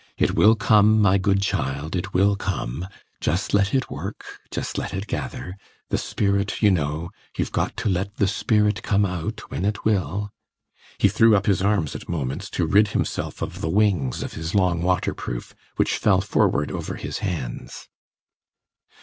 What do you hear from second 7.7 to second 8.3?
to let the